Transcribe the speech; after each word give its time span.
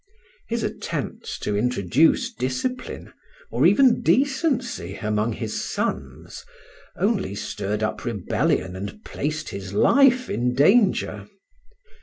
His 0.47 0.63
attempts 0.63 1.37
to 1.37 1.55
introduce 1.55 2.33
discipline, 2.33 3.13
or 3.51 3.67
even 3.67 4.01
decency, 4.01 4.95
among 4.95 5.33
his 5.33 5.61
"sons," 5.63 6.43
only 6.97 7.35
stirred 7.35 7.83
up 7.83 8.03
rebellion 8.03 8.75
and 8.75 9.03
placed 9.05 9.49
his 9.49 9.73
life 9.75 10.27
in 10.27 10.55
danger. 10.55 11.27